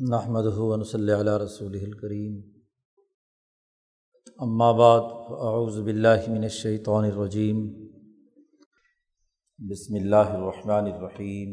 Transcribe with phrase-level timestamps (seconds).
[0.00, 2.36] نحمد ہُون صلی علیہ رسول الکریم
[4.74, 7.58] بعد اعوذ باللہ من الشیطان الرجیم
[9.58, 11.52] بسم اللہ الرحمن الرحیم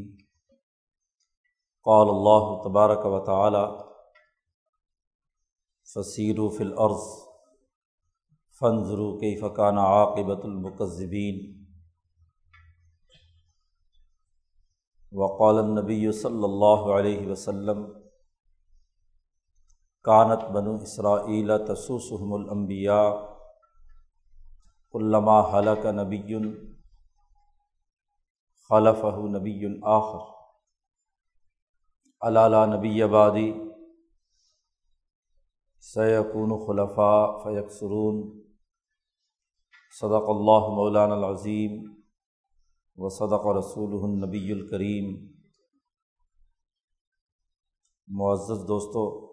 [1.85, 3.65] قال اللہ تبارک و تعالی
[5.87, 7.11] فصیر فی الارض
[8.61, 11.45] فنظروا کیف کان عاقبۃ المکذبین
[15.13, 17.87] وقال النبی صلی اللہ علیہ وسلم
[20.05, 23.03] کانت بنو اسرائیل تسوسحم الانبیاء
[24.93, 26.21] علامہ حلق نبی
[28.69, 29.03] خلف
[29.35, 30.25] نبی الآخر
[32.21, 33.51] علالہ نبی آبادی
[35.83, 38.23] سیقون خلفاء فیکسرون
[39.93, 41.77] صدق اللہ مولان العظیم
[42.97, 45.15] و صدق رسول النبی الکریم
[48.07, 49.26] معزز دوستو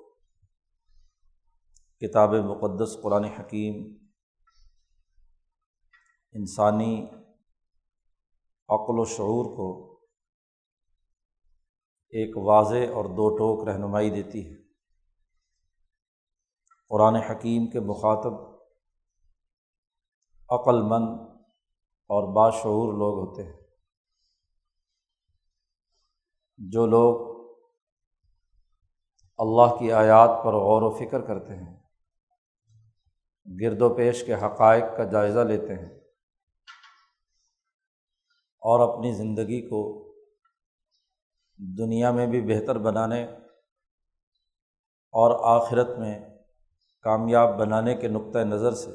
[2.00, 4.06] کتاب مقدس قرآن حکیم،
[6.32, 7.06] انسانی
[8.69, 9.94] عقل و شعور کو
[12.08, 14.56] ایک واضح اور دو ٹوک رہنمائی دیتی ہے۔
[16.88, 18.32] قرآن حکیم کے مخاطب
[20.50, 21.20] عقل مند
[22.08, 23.64] اور باشعور لوگ ہوتے ہیں۔
[26.56, 27.34] جو لوگ
[29.38, 31.83] اللہ کی آیات پر غور و فکر کرتے ہیں
[33.47, 36.00] گرد و پیش کے حقائق کا جائزہ لیتے ہیں
[38.62, 40.00] اور اپنی زندگی کو
[41.56, 43.25] دنیا میں بھی بہتر بنانے
[45.15, 46.20] اور آخرت میں
[47.00, 48.91] کامیاب بنانے کے نقطۂ نظر سے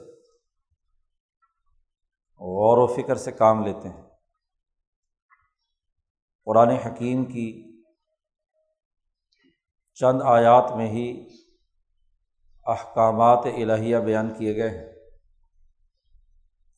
[2.40, 4.04] غور و فکر سے کام لیتے ہیں۔
[6.46, 7.78] قرآن حکیم کی
[9.94, 11.28] چند آیات میں ہی
[12.70, 14.88] احکامات الہیہ بیان کیے گئے ہیں۔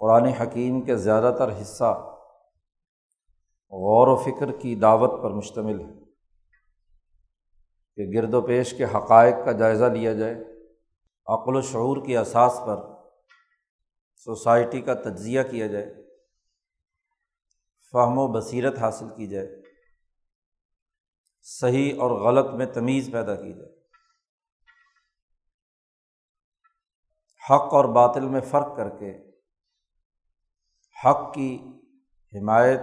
[0.01, 1.91] قرآن حکیم کے زیادہ تر حصہ
[3.73, 5.93] غور و فکر کی دعوت پر مشتمل ہے
[7.97, 10.35] کہ گرد و پیش کے حقائق کا جائزہ لیا جائے،
[11.27, 12.77] عقل و شعور کی اساس پر
[14.25, 15.93] سوسائٹی کا تجزیہ کیا جائے،
[17.93, 19.61] فہم و بصیرت حاصل کی جائے،
[21.45, 23.80] صحیح اور غلط میں تمیز پیدا کی جائے۔
[27.43, 29.11] حق اور باطل میں فرق کر کے
[30.97, 31.51] حق کی
[32.33, 32.81] حمایت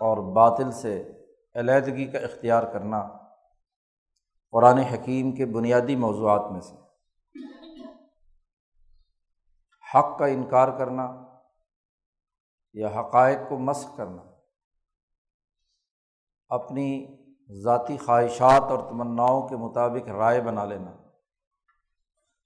[0.00, 0.94] اور باطل سے
[1.54, 3.02] علیحدگی کا اختیار کرنا
[4.52, 6.76] قرآن حکیم کے بنیادی موضوعات میں سے
[9.86, 11.06] حق کا انکار کرنا
[12.74, 14.22] یا حقائق کو مسق کرنا
[16.50, 16.88] اپنی
[17.50, 20.90] ذاتی خواہشات اور تمناؤں کے مطابق رائے بنا لینا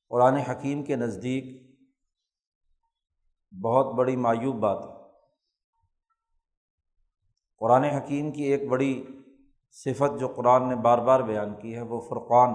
[0.09, 1.69] قرآن حکیم کے نزدیک
[3.63, 4.95] بہت بڑی معیوب بات ہے۔
[7.59, 9.07] قرآن حکیم کی ایک بڑی
[9.71, 12.55] صفت جو قرآن نے بار بار بیان کی ہے وہ فرقان۔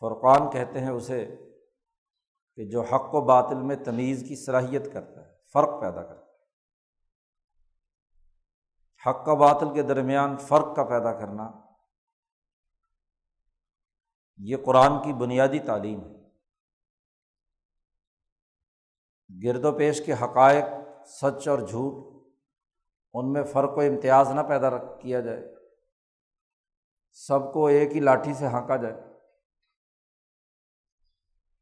[0.00, 1.36] فرقان کہتے ہیں اسے
[2.54, 6.32] کہ جو حق و باطل میں تمیز کی صلاحیت کرتا ہے، فرق پیدا کرتا ہے۔
[9.06, 11.61] حق و باطل کے درمیان فرق کا پیدا کرنا
[14.44, 16.22] یہ قرآن کی بنیادی تعلیم ہے۔
[19.46, 20.64] گرد و پیش کے حقائق
[21.06, 22.22] سچ اور جھوٹ،
[23.14, 25.54] ان میں فرق و امتیاز نہ پیدا کیا جائے۔
[27.12, 28.94] سب کو ایک ہی لاٹھی سے ہانکا جائے۔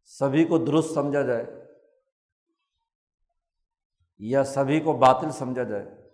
[0.04, 1.44] سبھی کو درست سمجھا جائے۔
[4.18, 6.10] یا سبھی کو باطل سمجھا جائے۔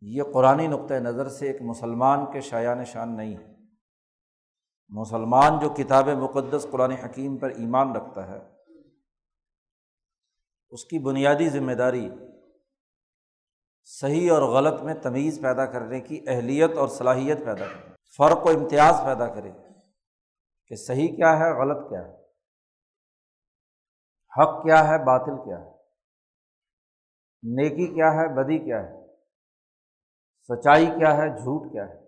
[0.00, 3.51] یہ قرآن نقطۂ نظر سے ایک مسلمان کے شاع نشان نہیں ہے۔
[4.92, 8.38] مسلمان جو کتاب مقدس قرآن حکیم پر ایمان رکھتا ہے،
[10.70, 12.10] اس کی بنیادی ذمہ داری
[13.84, 18.48] صحیح اور غلط میں تمیز پیدا کرنے کی، اہلیت اور صلاحیت پیدا کرے فرق و
[18.48, 19.52] امتیاز پیدا کرے
[20.66, 22.22] کہ صحیح کیا ہے، غلط کیا ہے۔
[24.38, 25.70] حق کیا ہے، باطل کیا ہے۔
[27.42, 29.06] نیکی کیا ہے، بدی کیا ہے۔
[30.42, 32.01] سچائی کیا ہے، جھوٹ کیا ہے۔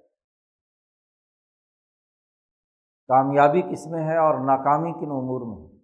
[3.09, 5.75] کامیابی کس میں ہے اور ناکامی کن امور میں ہے؟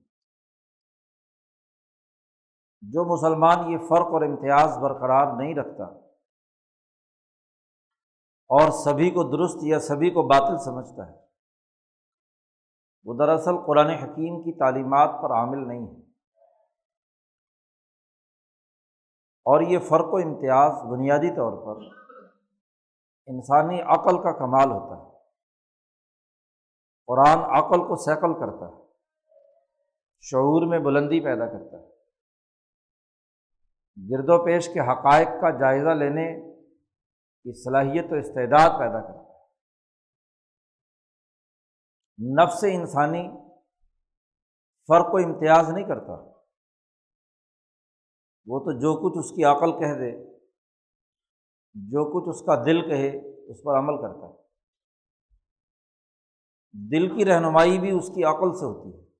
[2.81, 5.85] جو مسلمان یہ فرق اور امتیاز برقرار نہیں رکھتا
[8.51, 11.19] اور سبھی کو درست یا سبھی کو باطل سمجھتا ہے،
[13.05, 16.01] وہ دراصل قرآن حکیم کی تعلیمات پر عامل نہیں ہے۔
[19.45, 21.83] اور یہ فرق و امتیاز بنیادی طور پر
[23.27, 25.10] انسانی عقل کا کمال ہوتا ہے۔
[27.11, 28.83] قرآن عقل کو سیکل کرتا ہے،
[30.21, 31.91] شعور میں بلندی پیدا کرتا ہے۔
[34.11, 36.53] گرد و پیش کے حقائق کا جائزہ لینے
[37.43, 39.39] کی صلاحیت و استعداد پیدا کرتا ہے۔
[42.35, 43.29] نفس انسانی
[44.89, 46.12] فرق و امتیاز نہیں کرتا۔
[48.47, 50.39] وہ تو جو کچھ اس کی عقل کہہ دے،
[51.75, 53.09] جو کچھ اس کا دل کہے،
[53.51, 54.50] اس پر عمل کرتا ہے۔
[56.73, 59.11] دل کی رہنمائی بھی اس کی عقل سے ہوتی ہے۔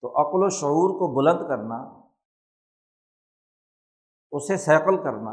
[0.00, 2.02] تو عقل و شعور کو بلند کرنا،
[4.32, 5.30] اسے سیکل کرنا،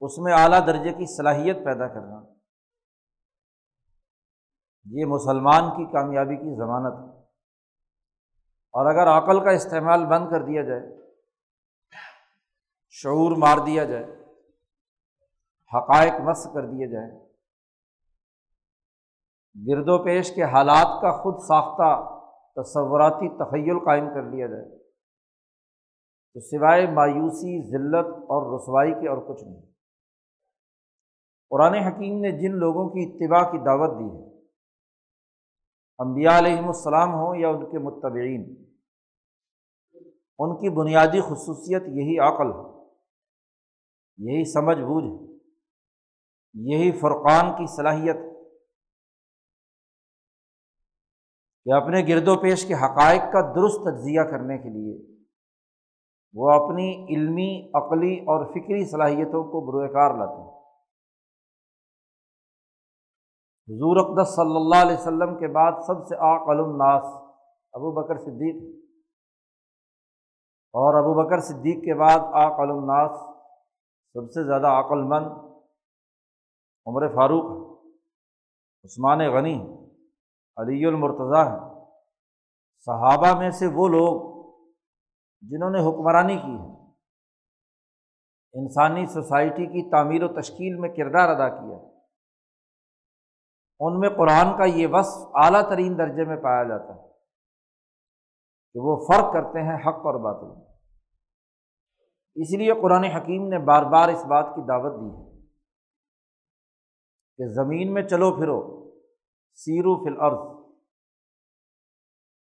[0.00, 2.32] اس میں اعلیٰ درجے کی صلاحیت پیدا کرنا،
[4.84, 7.22] یہ مسلمان کی کامیابی کی ضمانت ہے۔
[8.70, 11.12] اور اگر عقل کا استعمال بند کر دیا جائے،
[12.90, 14.04] شعور مار دیا جائے،
[15.74, 17.27] حقائق مس کر دیے جائیں
[19.54, 22.18] گرد و پیش کے حالات کا خود ساختہ
[22.60, 24.78] تصوراتی تخیل قائم کر لیا جائے۔
[26.34, 29.62] تو سوائے مایوسی، ذلت اور رسوائی کے اور کچھ نہیں۔
[31.50, 34.28] قرآن حکیم نے جن لوگوں کی اتباع کی دعوت دی ہے
[35.98, 38.42] امبیا علیہم السلام ہوں یا ان کے متبعین،
[40.38, 42.66] ان کی بنیادی خصوصیت یہی عقل ہے،
[44.18, 45.34] یہی سمجھ بوجھ ہے،
[46.54, 48.16] یہی فرقان کی صلاحیت
[51.64, 55.18] کہ اپنے گرد و پیش کے حقائق کا درست تجزیہ کرنے کے لیے
[56.34, 60.58] وہ اپنی علمی، عقلی اور فکری صلاحیتوں کو بروئے کار لاتے ہیں۔
[63.68, 67.04] حضور اقدس صلی اللہ علیہ وسلم کے بعد سب سے عقل الناس
[67.72, 68.78] ابو بکر صدیق۔
[70.72, 73.20] اور ابو بکر صدیق کے بعد عقل الناس
[74.12, 75.26] سب سے زیادہ عقل مند
[76.86, 77.76] عمر فاروق،
[78.84, 79.87] عثمان غنی۔
[80.58, 81.58] علی المرتضیٰ ہے
[82.86, 84.26] صحابہ میں سے وہ لوگ
[85.42, 86.76] جنہوں نے حکمرانی کی ہے،
[88.54, 91.76] انسانی سوسائٹی کی تعمیر و تشکیل میں کردار ادا کیا
[93.80, 97.06] ان میں قرآن کا یہ وصف اعلیٰ ترین درجے میں پایا جاتا ہے
[98.74, 100.50] کہ وہ فرق کرتے ہیں حق اور باطل
[102.36, 105.26] اس لیے قرآن حکیم نے بار بار اس بات کی دعوت دی ہے
[107.38, 108.58] کہ زمین میں چلو پھرو
[109.54, 110.58] سیرو فل عرض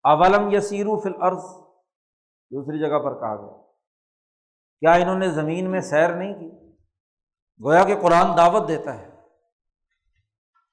[0.03, 1.43] اولم یا سیرو فل عرض
[2.51, 3.61] دوسری جگہ پر کہا گیا۔
[4.79, 6.73] کیا انہوں نے زمین میں سیر نہیں کی؟
[7.65, 9.09] گویا کہ قرآن دعوت دیتا ہے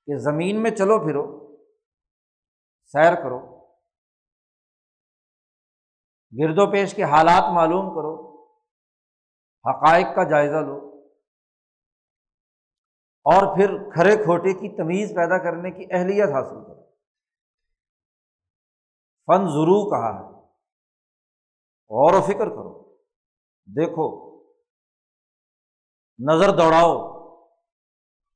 [0.06, 1.56] کہ زمین میں چلو پھرو،
[2.84, 3.66] سیر کرو،
[6.32, 8.44] گرد و پیش کے حالات معلوم کرو،
[9.70, 10.93] حقائق کا جائزہ لو۔
[13.24, 16.84] اور پھر کھڑے کھوٹے کی تمیز پیدا کرنے کی اہلیت حاصل کرو۔
[19.26, 20.34] فن ضرور کہا ہے۔
[21.90, 22.96] غور و فکر کرو۔
[23.66, 24.34] دیکھو،
[26.18, 27.14] نظر دوڑاؤ۔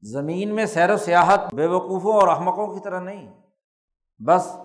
[0.02, 3.40] زمین میں سیر و سیاحت بے وقوفوں اور احمقوں کی طرح نہیں۔
[4.26, 4.56] بس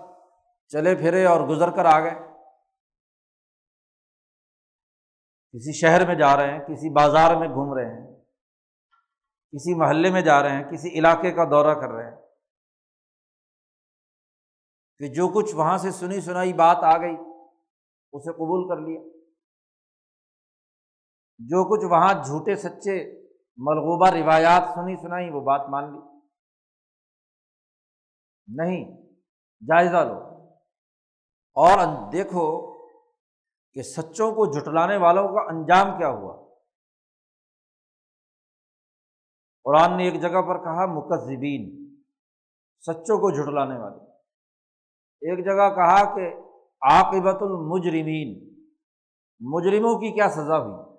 [0.68, 2.14] چلے پھرے اور گزر کر آ گئے
[5.52, 8.13] کسی شہر میں جا رہے ہیں، کسی بازار میں گھوم رہے ہیں۔
[9.54, 12.16] کسی محلے میں جا رہے ہیں، کسی علاقے کا دورہ کر رہے ہیں۔
[14.98, 17.16] کہ جو کچھ وہاں سے سنی سنائی بات آ گئی،
[18.12, 19.00] اسے قبول کر لیا۔
[21.38, 23.22] جو کچھ وہاں جھوٹے، سچے،
[23.56, 26.18] ملغوبہ روایات سنی سنائی، وہ بات مان لی۔
[28.46, 29.02] نہیں،
[29.60, 30.44] جائزہ لو۔
[31.54, 32.74] اور دیکھو
[33.72, 36.43] کہ سچوں کو جھٹلانے والوں کا انجام کیا ہوا۔
[39.64, 41.94] قرآن نے ایک جگہ پر کہا مکذبین،
[42.80, 44.10] سچوں کو جھٹلانے والے۔
[45.26, 46.26] ایک جگہ کہا کہ
[46.92, 48.30] عاقبت المجرمین،
[49.40, 50.94] مجرموں کی کیا سزا ہوئی؟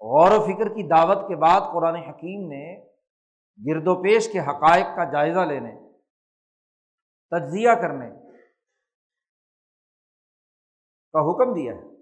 [0.00, 2.64] غور و فکر کی دعوت کے بعد قرآن حکیم نے
[3.66, 5.72] گرد و پیش کے حقائق کا جائزہ لینے،
[7.30, 8.10] تجزیہ کرنے
[11.12, 11.96] کا حکم دیا ہے۔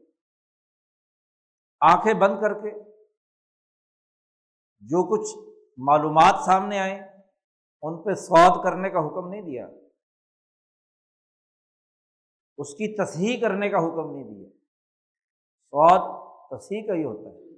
[1.80, 2.93] آنکھیں بند کر کے
[4.84, 7.00] جو کچھ معلومات سامنے آئیں،
[7.82, 9.68] ان پہ سواد کرنے کا حکم نہیں دیا۔
[12.58, 14.48] اس کی تصحیح کرنے کا حکم نہیں دیا۔
[15.70, 17.56] سواد تصحیح کا ہی ہوتا ہے۔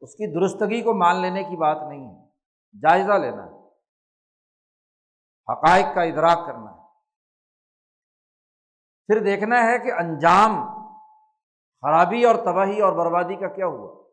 [0.00, 2.28] اس کی درستگی کو مان لینے کی بات نہیں ہے۔
[2.78, 3.66] جائزہ لینا ہے۔
[5.52, 6.86] حقائق کا ادراک کرنا ہے۔
[9.06, 10.50] پھر دیکھنا ہے کہ انجام
[11.80, 14.05] خرابی اور تباہی اور بربادی کا کیا ہوا۔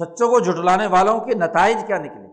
[0.00, 2.26] سچوں کو جٹلانے والوں کے نتائج کیا نکلے؟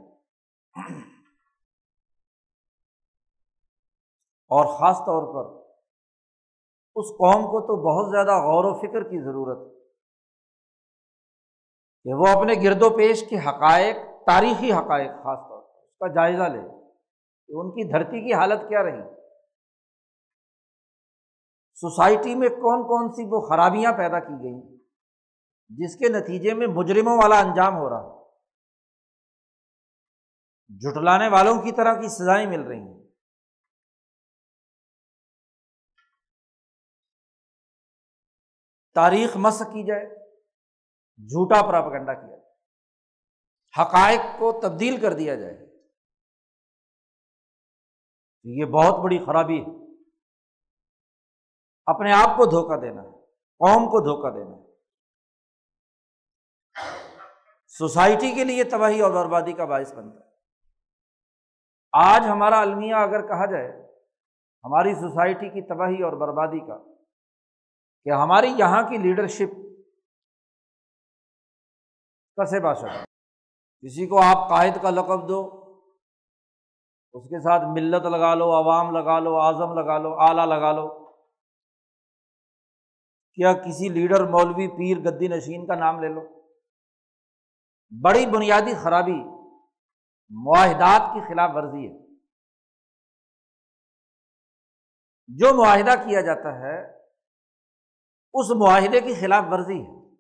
[4.51, 5.61] اور خاص طور پر
[6.95, 9.71] اس قوم کو تو بہت زیادہ غور و فکر کی ضرورت ہے
[12.05, 16.07] کہ وہ اپنے گرد و پیش کے حقائق، تاریخی حقائق خاص طور پر اس کا
[16.07, 16.61] جائزہ لے
[17.49, 19.01] کہ ان کی دھرتی کی حالت کیا رہی؟
[21.73, 24.72] سوسائٹی میں کون کون سی وہ خرابیاں پیدا کی گئیں؟
[25.69, 28.13] جس کے نتیجے میں مجرموں والا انجام ہو رہا
[30.67, 33.03] جٹلانے والوں کی طرح کی سزائیں مل رہی ہیں۔
[38.93, 40.05] تاریخ مس کی جائے،
[41.17, 42.53] جھوٹا پراپگنڈا کیا جائے۔
[43.81, 45.73] حقائق کو تبدیل کر دیا جائے۔
[48.43, 49.83] یہ بہت بڑی خرابی ہے۔
[51.85, 54.73] اپنے آپ کو دھوکہ دینا ہے قوم کو دھوکہ دینا ہے
[57.77, 60.31] سوسائٹی کے لیے تباہی اور بربادی کا باعث بنتا ہے۔
[61.93, 63.67] آج ہمارا المیہ اگر کہا جائے،
[64.63, 66.77] ہماری سوسائٹی کی تباہی اور بربادی کا،
[68.05, 69.55] کہ ہماری یہاں کی لیڈرشپ
[72.37, 73.03] کسے باشد
[73.83, 75.41] کسی کو آپ قائد کا لقب دو،
[77.13, 80.87] اس کے ساتھ ملت لگا لو، عوام لگا لو، اعظم لگا لو، اعلیٰ لگا لو۔
[83.37, 86.32] کیا کسی لیڈر مولوی پیر گدی نشین کا نام لے لو؟
[88.01, 89.23] بڑی بنیادی خرابی
[90.29, 92.03] معاہدات کی خلاف ورزی ہے۔
[95.27, 96.97] جو معاہدہ کیا جاتا ہے،
[98.33, 100.15] اس معاہدے کی خلاف ورزی ہے۔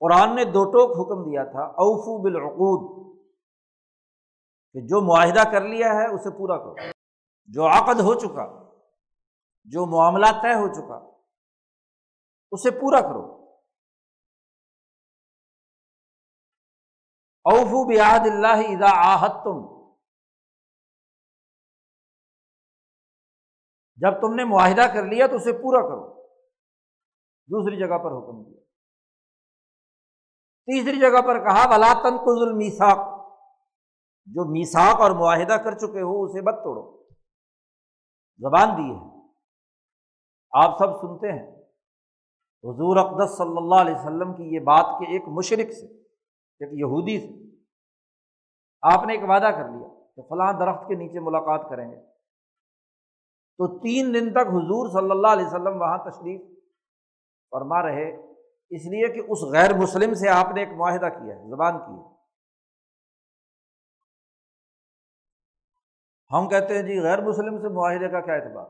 [0.00, 2.98] قرآن نے دو ٹوک حکم دیا تھا، اوفو بالعقود،
[4.72, 6.74] کہ جو معاہدہ کر لیا ہے، اسے پورا کرو۔
[7.46, 8.70] جو عقد ہو چکا،
[9.64, 11.16] جو معاملہ طے ہو چکا،
[12.50, 13.37] اسے پورا کرو۔
[17.52, 19.78] اوفو بیاد اللہ ادا آحت تم
[23.96, 26.26] جب تم نے معاہدہ کر لیا تو اسے پورا کرو۔
[27.46, 28.60] دوسری جگہ پر حکم دیا۔
[30.66, 33.18] تیسری جگہ پر کہا بلا تنقز المیساک
[34.26, 37.02] جو میساک اور معاہدہ کر چکے ہو، اسے مت توڑو۔
[38.38, 39.28] زبان دی ہے۔
[40.50, 41.58] آپ سب سنتے ہیں۔
[42.64, 46.07] حضور اقدس صلی اللہ علیہ وسلم کی یہ بات کہ ایک مشرق سے
[46.60, 47.32] ایک یہودی سے
[48.82, 52.00] آپ نے ایک وعدہ کر لیا کہ فلاں درخت کے نیچے ملاقات کریں گے۔
[53.58, 56.40] تو تین دن تک حضور صلی اللہ علیہ وسلم وہاں تشریف
[57.52, 58.08] فرما رہے،
[58.70, 61.92] اس لیے کہ اس غیر مسلم سے آپ نے ایک معاہدہ کیا ہے، زبان کی
[61.92, 62.16] ہے۔
[66.30, 68.66] ہم کہتے ہیں جی غیر مسلم سے معاہدے کا کیا اعتبار؟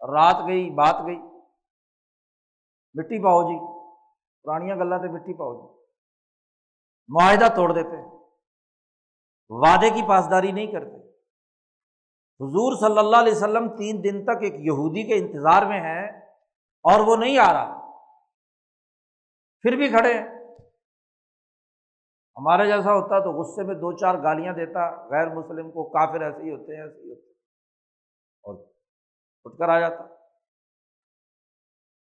[0.00, 1.16] رات گئی، بات گئی،
[2.94, 3.56] مٹی پاؤ جی
[4.44, 5.75] پرانیاں گلیں تو مٹی پاؤ جی۔
[7.08, 8.16] معاہدہ توڑ دیتے
[9.48, 10.96] وعدے کی پاسداری نہیں کرتے۔
[12.40, 16.18] حضور صلی اللہ علیہ وسلم تین دن تک ایک یہودی کے انتظار میں ہے
[16.82, 17.80] اور وہ نہیں آ رہا۔
[19.62, 20.26] پھر بھی کھڑے ہیں۔
[22.36, 26.42] ہمارے جیسا ہوتا تو غصے میں دو چار گالیاں دیتا، غیر مسلم کو کافر ایسے
[26.42, 27.30] ہی ہوتے ہیں، ایسے ہی ہوتے
[28.42, 28.66] اور
[29.44, 30.04] اٹھ کر آ جاتا۔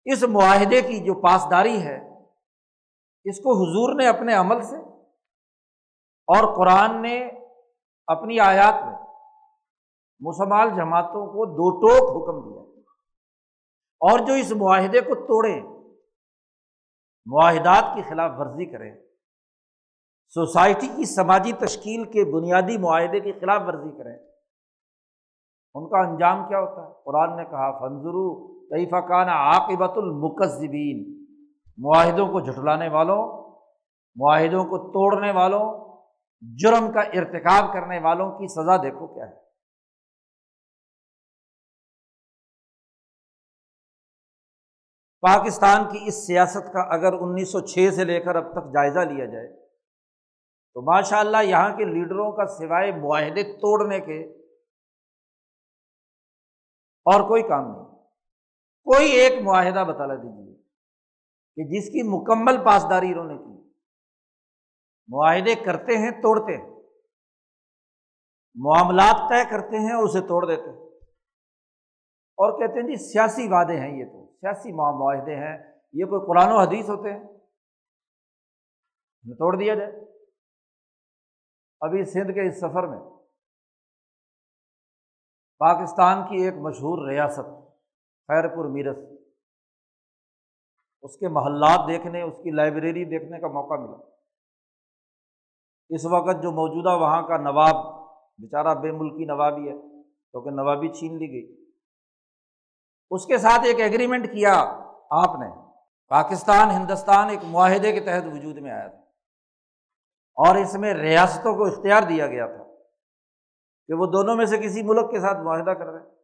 [0.04, 2.08] اس معاہدے کی جو پاسداری ہے،
[3.24, 4.91] اس کو حضور نے اپنے عمل سے
[6.28, 7.16] اور قرآن نے
[8.08, 8.96] اپنی آیات میں
[10.20, 12.60] مسلمان جماعتوں کو دو ٹوک حکم دیا
[14.00, 15.60] اور جو اس معاہدے کو توڑیں،
[17.26, 18.92] معاہدات کی خلاف ورزی کریں،
[20.36, 24.16] سوسائٹی کی سماجی تشکیل کے بنیادی معاہدے کی خلاف ورزی کریں،
[25.74, 28.26] ان کا انجام کیا ہوتا ہے؟ قرآن نے کہا فنظرو
[28.70, 31.04] طیفہ کان عاقبۃ المکذبین
[31.78, 33.20] معاہدوں کو جھٹلانے والوں،
[34.16, 35.64] معاہدوں کو توڑنے والوں
[36.42, 39.42] جرم کا ارتکاب کرنے والوں کی سزا دیکھو کیا ہے۔
[45.20, 48.98] پاکستان کی اس سیاست کا اگر انیس سو چھ سے لے کر اب تک جائزہ
[48.98, 49.48] لیا جائے،
[50.74, 54.18] تو ماشاء اللہ یہاں کے لیڈروں کا سوائے معاہدے توڑنے کے
[57.06, 57.92] اور کوئی کام نہیں۔
[58.86, 60.62] کوئی ایک معاہدہ بتا دیجیے
[61.56, 63.51] کہ جس کی مکمل پاسداری انہوں نے کی۔
[65.08, 66.70] معاہدے کرتے ہیں، توڑتے ہیں۔
[68.54, 70.82] معاملات طے کرتے ہیں، اسے توڑ دیتے ہیں۔
[72.38, 75.58] اور کہتے ہیں جی سیاسی وعدے ہیں یہ تو۔ سیاسی معاہدے ہیں۔
[75.92, 77.38] یہ کوئی قرآن و حدیث ہوتے ہیں۔
[79.32, 79.92] توڑ دیا جائے۔
[81.80, 82.98] ابھی سندھ کے اس سفر میں
[85.58, 87.44] پاکستان کی ایک مشہور ریاست
[88.28, 88.96] خیر پور میرس
[91.02, 94.11] اس کے محلات دیکھنے، اس کی لائبریری دیکھنے کا موقع ملا۔
[95.94, 98.06] اس وقت جو موجودہ وہاں کا نواب،
[98.38, 101.70] بیچارہ بے ملکی نوابی ہے کیونکہ نوابی چھین لی گئی۔
[103.10, 104.54] اس کے ساتھ ایک ایگریمنٹ کیا
[105.10, 105.72] آپ نے۔
[106.08, 108.98] پاکستان، ہندوستان ایک معاہدے کے تحت وجود میں آیا تھا۔
[110.34, 112.64] اور اس میں ریاستوں کو اختیار دیا گیا تھا
[113.86, 116.16] کہ وہ دونوں میں سے کسی ملک کے ساتھ معاہدہ کر رہے ہیں۔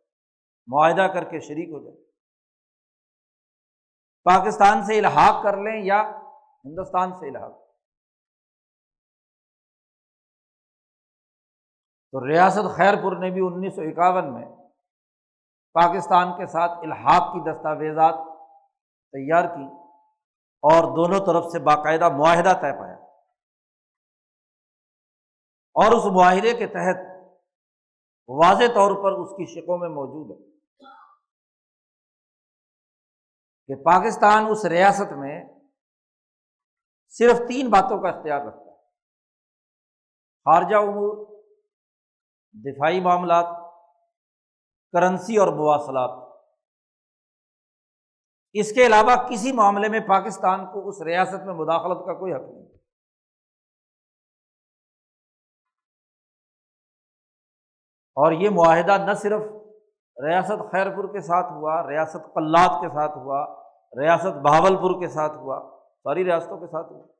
[0.66, 2.04] معاہدہ کر کے شریک ہو جائے
[4.24, 6.10] پاکستان سے الحاق کر لیں یا
[6.64, 7.67] ہندوستان سے الحاق؟
[12.12, 14.44] تو ریاست خیر پور نے بھی انیس سو اکاون میں
[15.72, 18.14] پاکستان کے ساتھ الحاق کی دستاویزات
[19.12, 19.64] تیار کی
[20.62, 22.94] اور دونوں طرف سے باقاعدہ معاہدہ طے پایا۔
[25.74, 26.96] اور اس معاہدے کے تحت
[28.28, 30.50] واضح طور پر اس کی شکوں میں موجود ہے
[33.66, 35.44] کہ پاکستان اس ریاست میں
[37.08, 38.76] صرف تین باتوں کا اختیار رکھتا ہے۔
[40.44, 41.37] خارجہ امور
[42.52, 43.72] دفاعی معاملات،
[44.92, 46.28] کرنسی اور مواصلات۔
[48.52, 52.40] اس کے علاوہ کسی معاملے میں پاکستان کو اس ریاست میں مداخلت کا کوئی حق
[52.40, 52.68] نہیں۔
[58.16, 59.40] اور یہ معاہدہ نہ صرف
[60.24, 63.46] ریاست خیر پور کے ساتھ ہوا، ریاست قلات کے ساتھ ہوا،
[64.00, 67.17] ریاست بہاول پور کے ساتھ ہوا، ساری ریاستوں کے ساتھ ہوا۔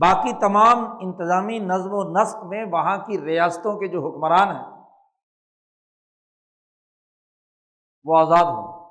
[0.00, 4.82] باقی تمام انتظامی نظم و نسق میں وہاں کی ریاستوں کے جو حکمران ہیں،
[8.04, 8.82] وہ آزاد ہوں۔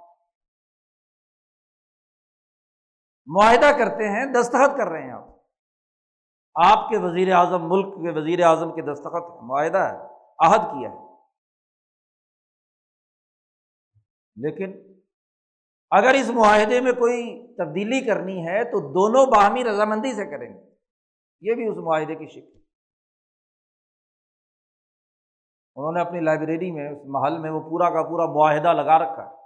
[3.25, 5.31] معاہدہ کرتے ہیں، دستخط کر رہے ہیں آپ۔
[6.63, 9.98] آپ کے وزیر اعظم ملک کے وزیر اعظم کے دستخط معاہدہ ہے،
[10.46, 11.12] عہد کیا ہے۔
[14.36, 15.00] لیکن
[15.91, 20.71] اگر اس معاہدے میں کوئی تبدیلی کرنی ہے تو دونوں باہمی رضامندی سے کریں گے۔
[21.42, 22.62] یہ بھی اس معاہدے کی شکل
[25.75, 29.24] انہوں نے اپنی لائبریری میں، اس محل میں وہ پورا کا پورا معاہدہ لگا رکھا
[29.24, 29.42] ہے۔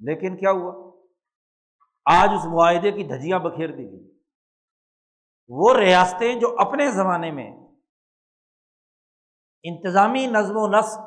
[0.00, 0.92] لیکن کیا ہوا؟
[2.04, 4.18] آج اس معاہدے کی دھجیاں بکھیر دی گئی۔
[5.48, 7.50] وہ ریاستیں جو اپنے زمانے میں
[9.62, 10.98] انتظامی نظم و نسق،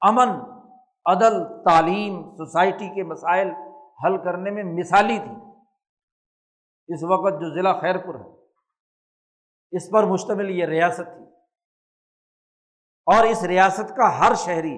[0.00, 0.28] امن،
[1.06, 3.48] عدل، تعلیم، سوسائٹی کے مسائل
[4.04, 5.45] حل کرنے میں مثالی تھی
[6.88, 8.42] اس وقت جو ضلع خیر پور ہے،
[9.76, 11.26] اس پر مشتمل یہ ریاست تھی۔
[13.06, 14.76] اور اس ریاست کا ہر شہری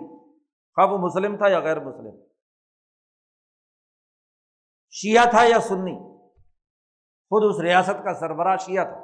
[0.75, 2.25] خواہ وہ مسلم تھا یا غیر مسلم۔
[4.91, 6.19] شیعہ تھا یا سنی،
[7.31, 9.01] خود اس ریاست کا سربراہ شیعہ تھا۔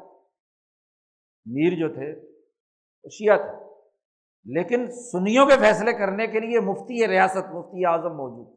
[1.46, 2.28] میر جو تھے،
[3.04, 3.64] وہ شیعہ تھے۔
[4.44, 8.56] لیکن سنیوں کے فیصلے کرنے کے لیے مفتی ریاست، مفتی اعظم موجود۔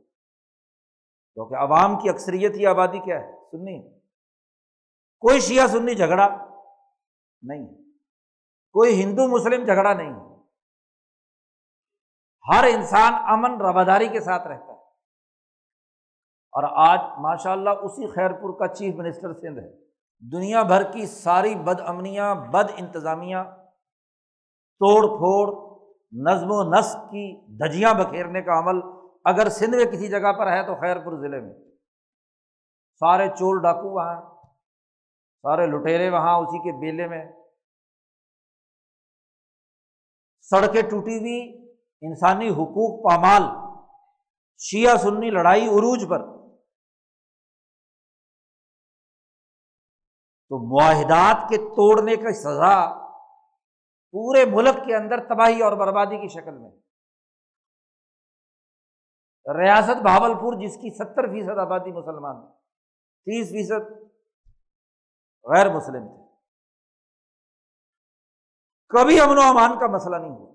[1.33, 3.96] کیونکہ عوام کی اکثریت ہی آبادی کیا ہے؟ سنی۔
[5.19, 6.27] کوئی شیعہ سنی جھگڑا
[7.41, 7.67] نہیں،
[8.71, 10.13] کوئی ہندو مسلم جھگڑا نہیں۔
[12.53, 14.77] ہر انسان امن رواداری کے ساتھ رہتا ہے۔
[16.51, 19.87] اور آج ماشاء اللہ اسی خیر پور کا چیف منسٹر سندھ ہے۔
[20.31, 23.37] دنیا بھر کی ساری بد امنیاں، بد انتظامیہ
[24.79, 25.67] توڑ پھوڑ،
[26.11, 28.81] نظم و نسق کی دھجیاں بکھیرنے کا عمل
[29.25, 31.53] اگر سندھ میں کسی جگہ پر ہے تو خیر پور ضلع میں۔
[32.99, 34.36] سارے چور ڈاکو وہاں
[35.43, 37.25] سارے لٹیرے وہاں اسی کے بیلے میں
[40.41, 41.67] سڑکیں ٹوٹی ہوئی،
[42.01, 43.43] انسانی حقوق پامال،
[44.57, 46.19] شیعہ سنی لڑائی عروج پر۔
[50.49, 52.75] تو معاہدات کے توڑنے کا سزا
[54.11, 56.71] پورے ملک کے اندر تباہی اور بربادی کی شکل میں۔
[59.57, 62.47] ریاست بھاول پور جس کی ستر فیصد آبادی مسلمان،
[63.27, 64.07] تیس فیصد
[65.47, 66.27] غیر مسلم تھے۔
[68.89, 70.53] کبھی امن و امان کا مسئلہ نہیں ہوا۔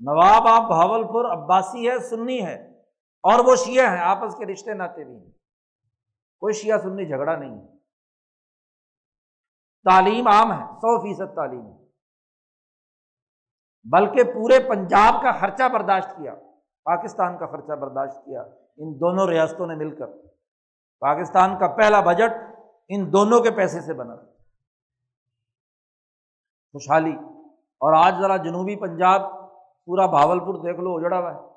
[0.00, 2.80] نواب آپ بھاول پور عباسی ہے، سنی ہے،
[3.22, 5.30] اور وہ شیعہ ہیں، آپس کے رشتے ناطے بھی ہیں۔
[6.40, 7.78] کوئی شیعہ سنی جھگڑا نہیں ہے۔
[9.84, 11.86] تعلیم عام ہے، سو فیصد تعلیم ہے۔
[13.84, 16.34] بلکہ پورے پنجاب کا خرچہ برداشت کیا،
[16.84, 18.40] پاکستان کا خرچہ برداشت کیا۔
[18.76, 20.06] ان دونوں ریاستوں نے مل کر۔
[21.00, 22.55] پاکستان کا پہلا بجٹ
[22.88, 24.16] ان دونوں کے پیسے سے بنا
[26.72, 27.16] خوشحالی۔
[27.78, 29.20] اور آج ذرا جنوبی پنجاب،
[29.84, 31.56] پورا بھاول پور دیکھ لو، اجڑا ہوا ہے۔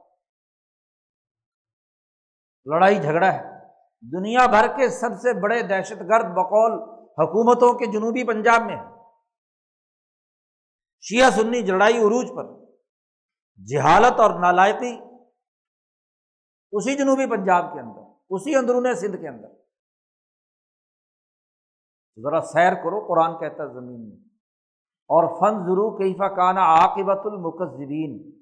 [2.66, 3.60] لڑائی جھگڑا ہے۔
[4.02, 8.78] دنیا بھر کے سب سے بڑے دہشت گرد بقول حکومتوں کے جنوبی پنجاب میں
[11.02, 12.44] شیعہ سنی جڑائی عروج پر۔
[13.66, 15.00] جہالت اور نالائقی۔
[16.72, 19.59] اسی جنوبی پنجاب کے اندر، اسی اندرون سندھ کے اندر۔
[22.24, 24.18] ذرا سیر کرو، قرآن کہتا ہے زمین میں۔
[25.12, 28.40] اور فن ضرور کیفا کانا عاقبت المکذبین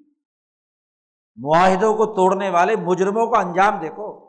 [1.36, 4.28] معاہدوں کو توڑنے والے مجرموں کا انجام دیکھو۔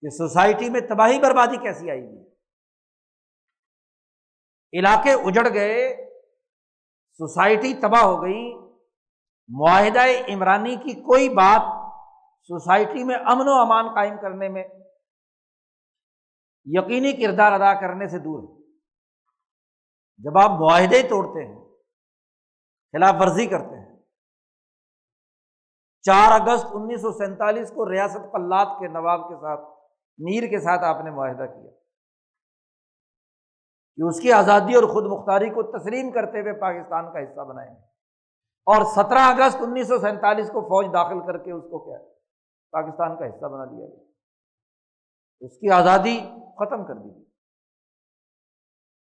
[0.00, 2.28] کہ سوسائٹی میں تباہی بربادی کیسی آئی گی
[4.78, 6.10] علاقے اجڑ گئے،
[7.12, 8.54] سوسائٹی تباہ ہو گئی۔
[9.48, 11.60] معاہدہ عمرانی کی کوئی بات
[12.42, 14.64] سوسائٹی میں امن و امان قائم کرنے میں
[16.68, 18.58] یقینی کردار ادا کرنے سے دور ہے
[20.18, 21.64] جب آپ معاہدے توڑتے ہیں،
[22.92, 23.96] خلاف ورزی کرتے ہیں۔
[26.02, 29.60] چار اگست انیس سو سینتالیس کو ریاست پلات کے نواب کے ساتھ،
[30.18, 31.70] میر کے ساتھ آپ نے معاہدہ کیا۔
[33.96, 37.74] کہ اس کی آزادی اور خود مختاری کو تسلیم کرتے ہوئے پاکستان کا حصہ بنائیں۔
[37.74, 37.80] گے
[38.66, 41.98] اور سترہ اگست انیس سو سینتالیس کو فوج داخل کر کے اس کو کیا
[42.72, 44.04] پاکستان کا حصہ بنا دیا گیا۔
[45.40, 46.20] اس کی آزادی
[46.58, 47.24] ختم کر دی گئی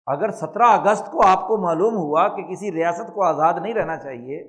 [0.06, 3.96] اگر سترہ اگست کو آپ کو معلوم ہوا کہ کسی ریاست کو آزاد نہیں رہنا
[3.96, 4.42] چاہیے،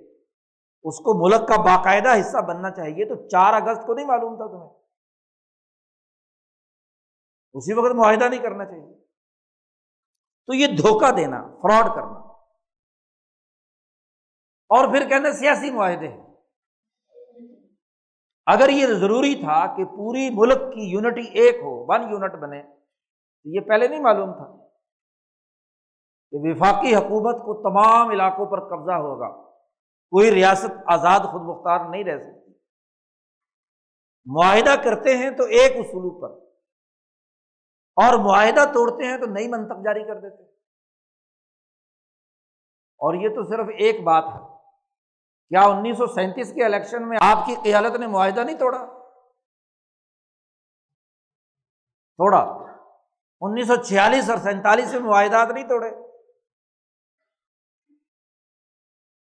[0.84, 4.46] اس کو ملک کا باقاعدہ حصہ بننا چاہیے، تو چار اگست کو نہیں معلوم تھا
[4.46, 4.84] تمہیں۔
[7.54, 8.93] اسی وقت معاہدہ نہیں کرنا چاہیے۔
[10.46, 12.20] تو یہ دھوکہ دینا، فراڈ کرنا۔
[14.70, 16.28] اور پھر کہنا سیاسی معاہدے ہیں۔
[18.46, 22.77] اگر یہ ضروری تھا کہ پوری ملک کی یونٹی ایک ہو ون یونٹ بنے
[23.43, 24.67] تو یہ پہلے نہیں معلوم تھا
[26.32, 29.47] کہ وفاقی حکومت کو تمام علاقوں پر قبضہ ہوگا۔
[30.10, 32.52] کوئی ریاست آزاد خود مختار نہیں رہ سکتی۔
[34.26, 36.30] معاہدہ کرتے ہیں تو ایک اصولوں پر
[37.95, 40.43] اور معاہدہ توڑتے ہیں تو نئی منتق جاری کر دیتے
[43.00, 44.58] اور یہ تو صرف ایک بات ہے۔
[45.50, 48.86] کیا انیس سو سینتیس کے الیکشن میں آپ کی قیادت نے معاہدہ نہیں توڑا؟
[52.17, 52.66] توڑا۔
[53.41, 55.89] انیس سو چھیالیس اور سینتالیس میں معاہدات نہیں توڑے۔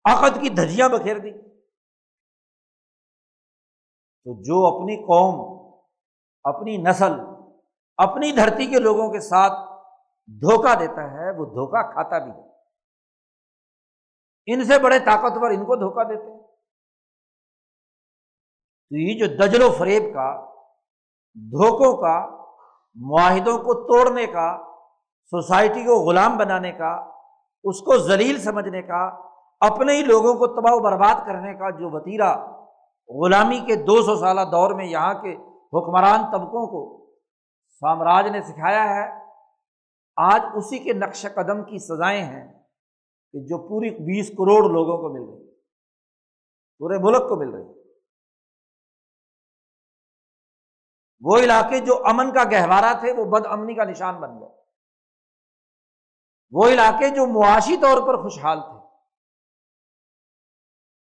[0.05, 1.31] عقد کی دھجیاں بکھیر دی۔
[4.23, 5.61] تو جو اپنی قوم،
[6.43, 7.11] اپنی نسل،
[7.97, 9.83] اپنی دھرتی کے لوگوں کے ساتھ
[10.27, 12.51] دھوکہ دیتا ہے، وہ دھوکہ کھاتا بھی ہے۔
[14.47, 16.47] ان سے بڑے طاقتور ان کو دھوکہ دیتے ہیں۔
[18.89, 20.45] تو یہ جو دجل و فریب کا،
[21.35, 22.40] دھوکوں کا
[22.97, 24.47] معاہدوں کو توڑنے کا،
[25.33, 26.91] سوسائٹی کو غلام بنانے کا،
[27.65, 29.03] اس کو ذلیل سمجھنے کا،
[29.61, 32.33] اپنے ہی لوگوں کو تباہ و برباد کرنے کا جو وطیرہ
[33.09, 35.33] غلامی کے دو سو سالہ دور میں یہاں کے
[35.73, 36.81] حکمران طبقوں کو
[37.81, 39.05] سامراج نے سکھایا ہے،
[40.17, 42.47] آج اسی کے نقش قدم کی سزائیں ہیں
[43.33, 45.49] کہ جو پوری بیس کروڑ لوگوں کو مل رہی
[46.81, 47.80] پورے ملک کو مل رہی
[51.21, 54.49] وہ علاقے جو امن کا گہوارہ تھے، وہ بد امنی کا نشان بن گئے۔
[56.51, 58.81] وہ علاقے جو معاشی طور پر خوشحال تھے۔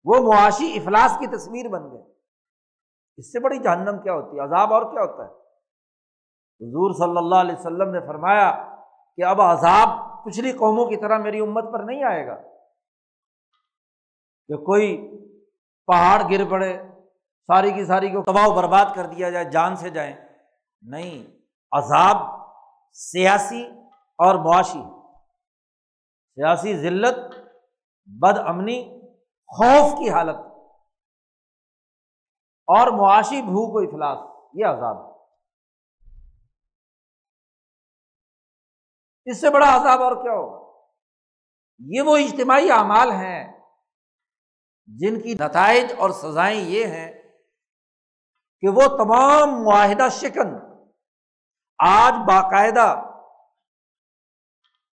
[0.04, 2.14] وہ معاشی افلاس کی تصویر بن گئے۔
[3.18, 5.30] اس سے بڑی جہنم کیا ہوتی ہے؟ عذاب اور کیا ہوتا ہے؟
[6.68, 8.76] حضور صلی اللہ علیہ وسلم نے فرمایا
[9.16, 9.88] کہ اب عذاب
[10.26, 12.36] پچھلی قوموں کی طرح میری امت پر نہیں آئے گا۔
[14.48, 15.18] کہ کوئی
[15.88, 16.78] پہاڑ گر پڑے
[17.48, 20.16] ساری کی ساری کو تباہ و برباد کر دیا جائے، جان سے جائیں۔
[20.82, 21.38] نہیں،
[21.72, 22.18] عذاب
[22.94, 23.66] سیاسی
[24.18, 24.82] اور معاشی۔
[26.36, 27.18] سیاسی ذلت،
[28.06, 29.02] بد امنی،
[29.48, 30.36] خوف کی حالت۔
[32.68, 35.18] اور معاشی بھوک و افلاس، یہ عذاب۔ ہے
[39.26, 40.88] اس سے بڑا عذاب اور کیا ہوگا؟
[41.80, 43.60] یہ وہ اجتماعی اعمال ہیں
[44.86, 47.17] جن کی نتائج اور سزائیں یہ ہیں
[48.62, 50.56] کہ وہ تمام معاہدہ شکن،
[51.88, 53.04] آج باقاعدہ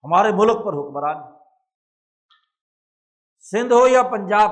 [0.04, 1.36] ہمارے ملک پر حکمران
[3.40, 4.52] سندھ ہو یا پنجاب،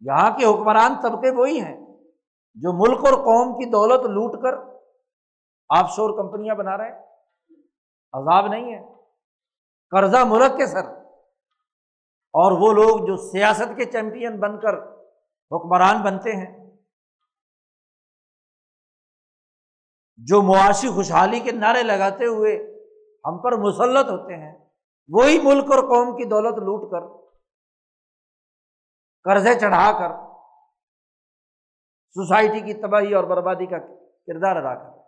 [0.00, 1.80] یہاں کے حکمران طبقے وہی ہیں
[2.54, 4.72] جو ملک اور قوم کی دولت لوٹ کر
[5.68, 6.98] آف شور کمپنیاں بنا رہے ہیں۔
[8.12, 8.94] عذاب نہیں ہے۔
[9.90, 10.84] قرضہ ملک کے سر۔
[12.34, 14.74] اور وہ لوگ جو سیاست کے چیمپئن بن کر
[15.50, 16.61] حکمران بنتے ہیں۔
[20.26, 22.56] جو معاشی خوشحالی کے نعرے لگاتے ہوئے
[23.24, 24.68] ہم پر مسلط ہوتے ہیں،
[25.08, 27.32] وہی ملک اور قوم کی دولت لوٹ کر،
[29.22, 30.32] قرضے چڑھا کر،
[32.14, 33.78] سوسائٹی کی تباہی اور بربادی کا
[34.26, 34.98] کردار ادا کر۔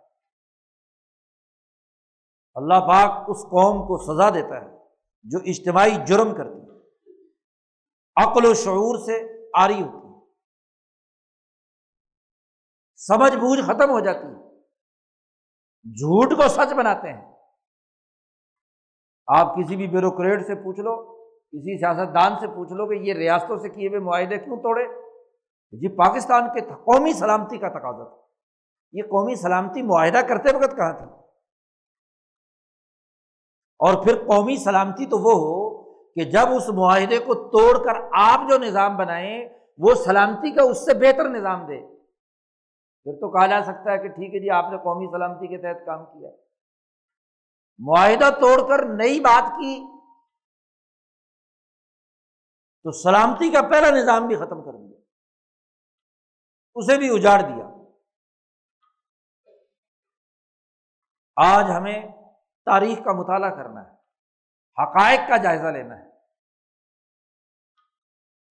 [2.55, 4.77] اللہ پاک اس قوم کو سزا دیتا ہے
[5.23, 6.65] جو اجتماعی جرم کرتی ہے۔
[8.23, 10.35] عقل و شعور سے آری ہوتی ہے۔
[12.95, 14.44] سمجھ بوجھ ختم ہو جاتی ہے۔
[15.85, 17.33] جھوٹ کو سچ بناتے ہیں۔
[19.27, 23.13] آپ کسی بھی بیوروکریٹ سے پوچھ لو، کسی سیاست دان سے پوچھ لو کہ یہ
[23.13, 25.05] ریاستوں سے کیے ہوئے معاہدے کیوں توڑے؟
[25.71, 28.21] جی پاکستان کے قومی سلامتی کا تقاضا تھا۔
[28.91, 31.05] یہ قومی سلامتی معاہدہ کرتے وقت کہاں تھی؟
[33.79, 38.49] اور پھر قومی سلامتی تو وہ ہو کہ جب اس معاہدے کو توڑ کر آپ
[38.49, 41.94] جو نظام بنائیں، وہ سلامتی کا اس سے بہتر نظام دے۔
[43.05, 45.57] پھر تو کہا جا سکتا ہے کہ ٹھیک ہے جی آپ نے قومی سلامتی کے
[45.57, 46.29] تحت کام کیا
[47.79, 49.87] معاہدہ توڑ کر نئی بات کی،
[52.83, 54.99] تو سلامتی کا پہلا نظام بھی ختم کر دیا۔
[56.75, 57.65] اسے بھی اجاڑ دیا۔
[61.35, 62.07] آج ہمیں
[62.65, 63.91] تاریخ کا مطالعہ کرنا ہے،
[64.83, 66.09] حقائق کا جائزہ لینا ہے۔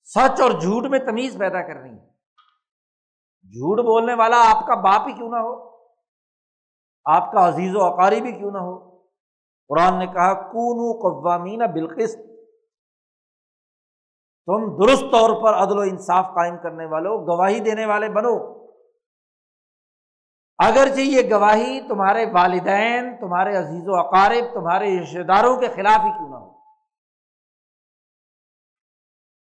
[0.05, 2.14] سچ اور جھوٹ میں تمیز پیدا کرنی ہے۔
[3.45, 5.75] جھوٹ بولنے والا آپ کا باپ ہی کیوں نہ ہو؟
[7.05, 8.99] آپ کا عزیز و اقاری بھی کیوں نہ ہو؟
[9.69, 12.19] قرآن نے کہا کون قوامین بالقست
[14.47, 18.65] تم درست طور پر عدل و انصاف قائم کرنے والوں گواہی دینے والے بنو۔
[20.59, 26.11] اگرچہ یہ گواہی تمہارے والدین، تمہارے عزیز و اقارب تمہارے رشتے داروں کے خلاف ہی
[26.11, 26.59] کیوں نہ ہو؟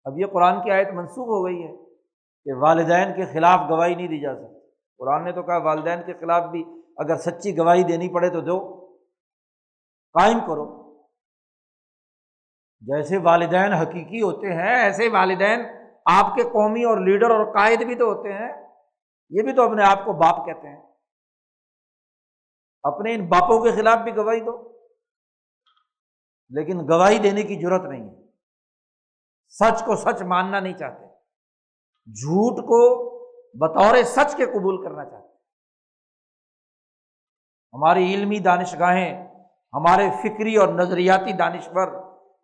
[0.06, 1.87] اب یہ قرآن کی آیت منسوخ ہو گئی ہے۔
[2.48, 6.14] کہ والدین کے خلاف گواہی نہیں دی جا سکتی۔ قرآن نے تو کہا والدین کے
[6.14, 6.64] خلاف بھی
[6.98, 8.88] اگر سچی گواہی دینی پڑے تو دو۔
[10.14, 10.78] قائم کرو۔
[12.80, 15.60] جیسے والدین حقیقی ہوتے ہیں، ایسے والدین
[16.06, 18.68] آپ کے قومی اور لیڈر اور قائد بھی تو ہوتے ہیں۔
[19.30, 20.82] یہ بھی تو اپنے آپ کو باپ کہتے ہیں۔
[22.84, 24.80] اپنے ان باپوں کے خلاف بھی گواہی دو۔
[26.50, 28.16] لیکن گواہی دینے کی ضرورت نہیں ہے۔
[29.50, 31.07] سچ کو سچ ماننا نہیں چاہتے۔
[32.08, 33.08] جھوٹ کو
[33.54, 35.28] بطور سچ کے قبول کرنا چاہتے
[37.74, 39.28] ہماری علمی دانشگاہیں،
[39.74, 41.88] ہمارے فکری اور نظریاتی دانشور،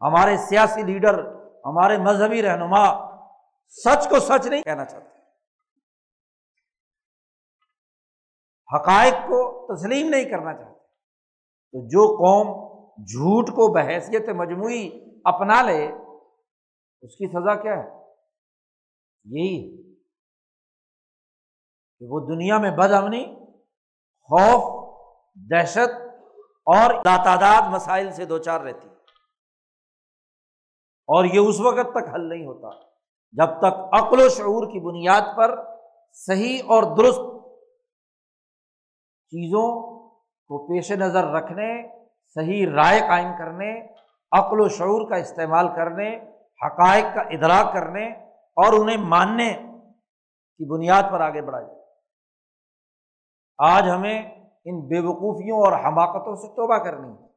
[0.01, 1.19] ہمارے سیاسی لیڈر،
[1.65, 3.13] ہمارے مذہبی رہنما
[3.67, 5.19] سچ کو سچ نہیں کہنا چاہتے۔
[8.75, 10.79] حقائق کو تسلیم نہیں کرنا چاہتے۔
[11.71, 12.73] تو جو قوم
[13.03, 14.89] جھوٹ کو بحیثیت مجموعی
[15.25, 15.91] اپنا لے،
[17.01, 18.02] اس کی سزا کیا ہے؟
[19.25, 19.83] یہی
[21.99, 23.25] کہ وہ دنیا میں بد امنی،
[24.29, 24.63] خوف،
[25.51, 26.01] دہشت
[26.67, 28.87] اور لاتعداد مسائل سے دو چار رہتی
[31.09, 32.69] اور یہ اس وقت تک حل نہیں ہوتا
[33.31, 35.55] جب تک عقل و شعور کی بنیاد پر
[36.11, 37.21] صحیح اور درست
[39.33, 39.67] چیزوں
[40.49, 41.87] کو پیش نظر رکھنے،
[42.35, 43.87] صحیح رائے قائم کرنے،
[44.31, 46.09] عقل و شعور کا استعمال کرنے،
[46.65, 48.22] حقائق کا ادراک کرنے
[48.55, 49.53] اور انہیں ماننے
[50.57, 51.83] کی بنیاد پر آگے بڑھا جائے۔
[53.57, 57.27] آج ہمیں ان بے وقوفیوں اور حماقتوں سے توبہ کرنی ہے۔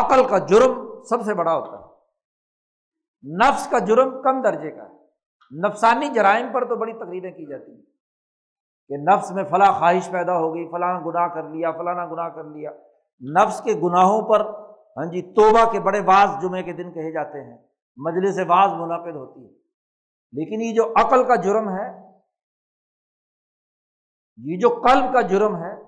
[0.00, 1.92] عقل کا جرم سب سے بڑا ہوتا ہے۔
[3.36, 5.02] نفس کا جرم کم درجے کا ہے۔
[5.68, 7.82] نفسانی جرائم پر تو بڑی تقریریں کی جاتی ہیں
[8.88, 12.44] کہ نفس میں فلاں خواہش پیدا ہو گئی، فلاں گناہ کر لیا فلانا گناہ کر
[12.44, 12.70] لیا۔
[13.42, 14.40] نفس کے گناہوں پر
[14.96, 19.16] ہاں جی توبہ کے بڑے بعض جمعے کے دن کہے جاتے ہیں۔ مجلس بعض منعقد
[19.16, 19.58] ہوتی ہے۔
[20.32, 22.02] لیکن یہ جو عقل کا جرم ہے،
[24.36, 25.80] یہ جو قلب کا جرم ہے،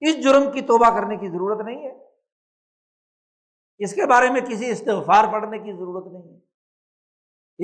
[0.00, 2.04] اس جرم کی توبہ کرنے کی ضرورت نہیں ہے۔
[3.78, 6.40] اس کے بارے میں کسی استغفار پڑھنے کی ضرورت نہیں ہے۔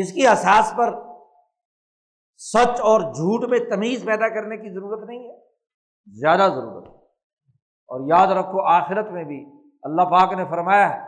[0.02, 0.92] اس کی احساس پر
[2.36, 5.40] سچ اور جھوٹ میں تمیز پیدا کرنے کی ضرورت نہیں ہے۔
[6.06, 7.04] زیادہ ضرورت ہے۔
[7.86, 9.46] اور یاد رکھو، آخرت میں بھی
[9.82, 11.07] اللہ پاک نے فرمایا ہے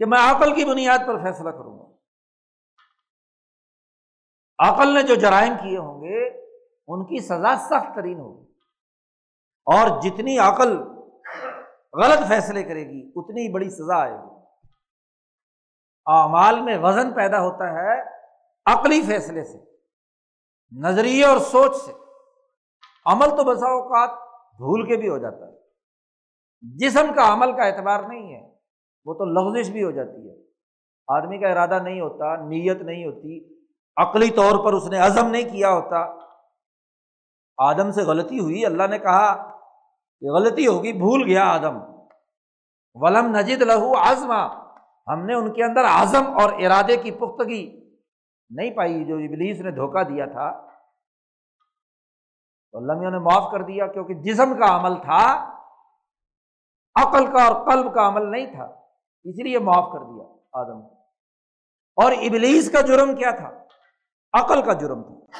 [0.00, 1.84] کہ میں عقل کی بنیاد پر فیصلہ کروں گا۔
[4.68, 6.28] عقل نے جو جرائم کیے ہوں گے،
[6.86, 8.52] ان کی سزا سخت ترین ہوگی۔
[9.64, 10.82] اور جتنی عقل
[11.92, 14.40] غلط فیصلے کرے گی، اتنی بڑی سزا آئے گی۔
[16.06, 18.02] اعمال میں وزن پیدا ہوتا ہے
[18.66, 19.58] عقلی فیصلے سے،
[20.80, 21.92] نظریے اور سوچ سے۔
[23.06, 24.10] عمل تو بسا اوقات
[24.56, 25.58] بھول کے بھی ہو جاتا ہے۔
[26.60, 28.49] جسم کا عمل کا اعتبار نہیں ہے۔
[29.04, 30.34] وہ تو لغزش بھی ہو جاتی ہے۔
[31.08, 33.60] آدمی کا ارادہ نہیں ہوتا، نیت نہیں ہوتی،
[33.96, 36.20] عقلی طور پر اس نے عزم نہیں کیا ہوتا۔
[37.58, 39.50] آدم سے غلطی ہوئی، اللہ نے کہا
[40.20, 41.78] کہ غلطی ہوگی، بھول گیا آدم۔
[42.94, 44.70] ولم نجد لہو آزما
[45.12, 47.90] ہم نے ان کے اندر اعظم اور ارادے کی پختگی
[48.50, 50.70] نہیں پائی جو ابلیس نے دھوکہ دیا تھا۔
[52.72, 55.50] تو اللہ نے معاف کر دیا کیونکہ جسم کا عمل تھا،
[56.94, 58.79] عقل کا اور قلب کا عمل نہیں تھا۔
[59.24, 60.94] اس لیے معاف کر دیا آدم کو۔
[61.96, 63.64] اور ابلیس کا جرم کیا تھا؟
[64.32, 65.36] عقل کا جرم تھا۔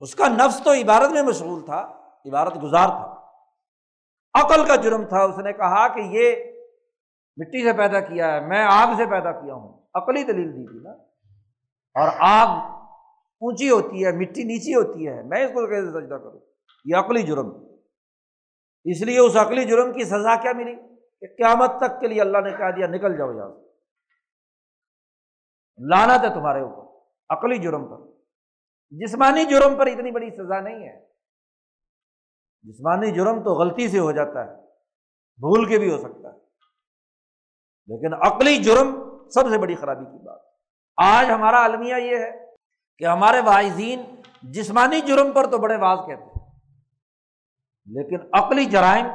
[0.00, 1.80] اس کا نفس تو عبارت میں مشغول تھا،
[2.26, 3.16] عبارت گزار تھا۔
[4.34, 6.52] عقل کا جرم تھا، اس نے کہا کہ یہ
[7.36, 10.78] مٹی سے پیدا کیا ہے، میں آگ سے پیدا کیا ہوں۔ عقلی دلیل دی تھی
[10.82, 10.90] نا۔
[12.00, 12.72] اور آگ
[13.40, 16.40] اونچی ہوتی ہے، مٹی نیچی ہوتی ہے، میں اس کو کیسے سجدہ کروں؟
[16.84, 17.48] یہ عقلی جرم۔
[18.84, 22.38] اس لیے اس عقلی جرم کی سزا کیا ملی؟ کہ قیامت تک کے لیے اللہ
[22.38, 23.48] نے کہا دیا نکل جاؤ یہاں
[25.78, 28.12] لانا تھا تمہارے اوپر، عقلی جرم پر۔
[28.90, 31.06] جسمانی جرم پر اتنی بڑی سزا نہیں ہے۔
[32.62, 34.54] جسمانی جرم تو غلطی سے ہو جاتا ہے،
[35.36, 36.38] بھول کے بھی ہو سکتا ہے۔
[37.86, 38.88] لیکن عقلی جرم
[39.28, 40.40] سب سے بڑی خرابی کی بات۔
[40.96, 42.54] آج ہمارا المیہ یہ ہے
[42.98, 44.02] کہ ہمارے واعظین
[44.42, 46.46] جسمانی جرم پر تو بڑے واضح کہتے ہیں،
[47.86, 49.06] لیکن عقلی جرائم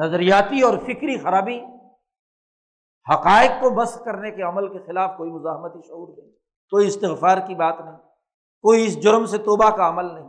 [0.00, 1.60] نظریاتی اور فکری خرابی
[3.14, 6.30] حقائق کو بس کرنے کے عمل کے خلاف کوئی مزاحمتی شعور نہیں،
[6.70, 7.96] کوئی استغفار کی بات نہیں،
[8.64, 10.28] کوئی اس جرم سے توبہ کا عمل نہیں۔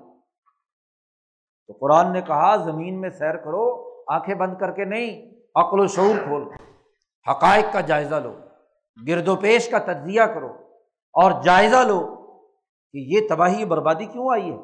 [1.68, 5.88] تو قرآن نے کہا، زمین میں سیر کرو، آنکھیں بند کر کے نہیں، عقل و
[5.88, 6.44] شعور کھول
[7.32, 8.34] حقائق کا جائزہ لو،
[9.08, 10.52] گرد و پیش کا تجزیہ کرو
[11.14, 12.16] اور جائزہ لو
[12.92, 14.58] کہ یہ تباہی بربادی کیوں آئی ہے؟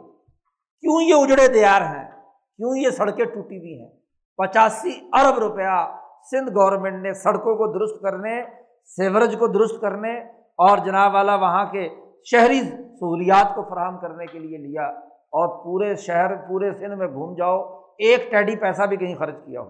[0.79, 2.11] کیوں یہ اجڑے دیار ہیں؟
[2.55, 3.98] کیوں یہ سڑکیں ٹوٹی ہوئی ہیں؟
[4.39, 5.99] پچاسی ارب روپیہ
[6.31, 8.43] سندھ گورنمنٹ نے سڑکوں کو درست کرنے
[8.85, 11.89] سیورج کو درست کرنے اور جناب والا وہاں کے
[12.23, 17.35] شہری سہولیات کو فراہم کرنے کے لیے لیا اور پورے شہر، پورے سندھ میں گھوم
[17.35, 19.69] جاؤ، ایک ٹیڈی پیسہ بھی کہیں خرچ کیا ہو۔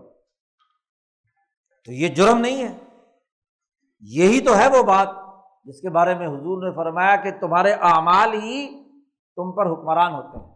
[1.86, 2.77] تو یہ جرم نہیں ہے۔
[4.01, 5.08] یہی تو ہے وہ بات
[5.63, 8.84] جس کے بارے میں حضور نے فرمایا کہ تمہارے اعمال ہی
[9.36, 10.53] تم پر حکمران ہوتے ہیں۔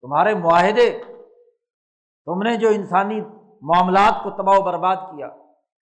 [0.00, 0.98] تمہارے معاہدے
[2.26, 3.20] تم نے جو انسانی
[3.62, 5.26] معاملات کو تباہ و برباد کیا،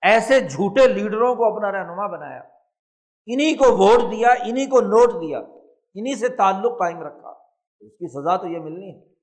[0.01, 2.41] ایسے جھوٹے لیڈروں کو اپنا رہنما بنایا
[3.27, 5.39] انہیں کو ووٹ دیا انہیں کو نوٹ دیا
[5.95, 7.29] انہیں سے تعلق قائم رکھا،
[7.81, 9.13] اس کی سزا تو یہ ملنی ہے۔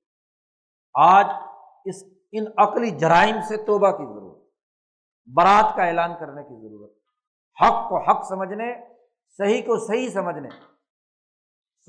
[0.95, 1.27] آج
[1.85, 4.39] اس ان عقلی جرائم سے توبہ کی ضرورت،
[5.37, 6.93] برات کا اعلان کرنے کی ضرورت۔
[7.59, 8.73] حق کو حق سمجھنے،
[9.39, 10.49] صحیح کو صحیح سمجھنے،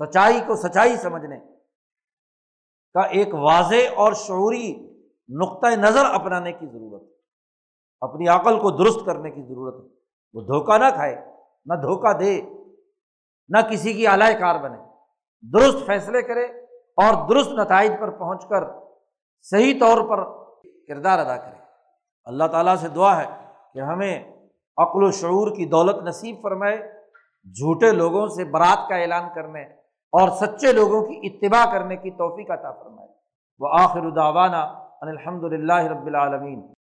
[0.00, 1.38] سچائی کو سچائی سمجھنے
[2.94, 4.91] کا ایک واضح اور شعوری
[5.40, 7.12] نقطۂ نظر اپنانے کی ضرورت ہے۔
[8.00, 9.96] اپنی عقل کو درست کرنے کی ضرورت ہے۔
[10.34, 11.16] وہ دھوکہ نہ کھائے،
[11.64, 12.40] نہ دھوکہ دے،
[13.48, 14.78] نہ کسی کی اعلی کار بنے۔
[15.52, 18.64] درست فیصلے کرے اور درست نتائج پر پہنچ کر
[19.42, 20.24] صحیح طور پر
[20.88, 21.62] کردار ادا کرے۔
[22.24, 24.24] اللہ تعالیٰ سے دعا ہے کہ ہمیں
[24.76, 26.78] عقل و شعور کی دولت نصیب فرمائے،
[27.44, 29.62] جھوٹے لوگوں سے برات کا اعلان کرنے
[30.12, 33.08] اور سچے لوگوں کی اتباع کرنے کی توفیق عطا فرمائے۔
[33.58, 36.62] وہ آخر الداوانہ الحمد للہ رب العالمین۔